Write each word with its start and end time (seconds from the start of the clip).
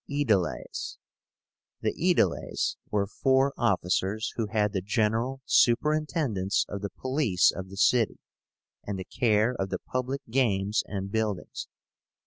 AEDILES. 0.09 0.97
The 1.81 1.93
Aediles 1.95 2.75
were 2.89 3.05
four 3.05 3.53
officers 3.55 4.33
who 4.35 4.47
had 4.47 4.73
the 4.73 4.81
general 4.81 5.41
superintendence 5.45 6.65
of 6.67 6.81
the 6.81 6.89
police 6.89 7.51
of 7.51 7.69
the 7.69 7.77
city, 7.77 8.17
and 8.83 8.97
the 8.97 9.05
care 9.05 9.51
of 9.53 9.69
the 9.69 9.77
public 9.77 10.21
games 10.27 10.81
and 10.87 11.11
buildings. 11.11 11.67